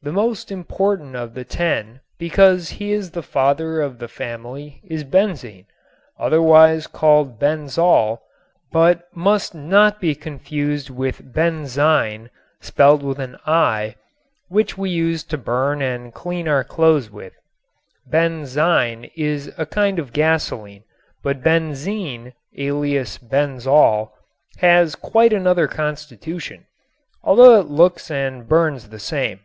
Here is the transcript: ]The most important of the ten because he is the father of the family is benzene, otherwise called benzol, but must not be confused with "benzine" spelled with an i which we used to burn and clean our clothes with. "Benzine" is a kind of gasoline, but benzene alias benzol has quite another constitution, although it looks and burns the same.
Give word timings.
]The 0.02 0.12
most 0.12 0.50
important 0.50 1.14
of 1.14 1.34
the 1.34 1.44
ten 1.44 2.00
because 2.18 2.70
he 2.70 2.90
is 2.90 3.10
the 3.10 3.22
father 3.22 3.82
of 3.82 3.98
the 3.98 4.08
family 4.08 4.80
is 4.82 5.04
benzene, 5.04 5.66
otherwise 6.18 6.86
called 6.86 7.38
benzol, 7.38 8.20
but 8.72 9.02
must 9.14 9.54
not 9.54 10.00
be 10.00 10.14
confused 10.14 10.88
with 10.88 11.34
"benzine" 11.34 12.30
spelled 12.62 13.02
with 13.02 13.18
an 13.18 13.36
i 13.44 13.94
which 14.48 14.78
we 14.78 14.88
used 14.88 15.28
to 15.28 15.36
burn 15.36 15.82
and 15.82 16.14
clean 16.14 16.48
our 16.48 16.64
clothes 16.64 17.10
with. 17.10 17.34
"Benzine" 18.08 19.10
is 19.18 19.52
a 19.58 19.66
kind 19.66 19.98
of 19.98 20.14
gasoline, 20.14 20.84
but 21.22 21.42
benzene 21.42 22.32
alias 22.56 23.18
benzol 23.18 24.12
has 24.60 24.94
quite 24.94 25.34
another 25.34 25.68
constitution, 25.68 26.64
although 27.22 27.60
it 27.60 27.66
looks 27.66 28.10
and 28.10 28.48
burns 28.48 28.88
the 28.88 28.98
same. 28.98 29.40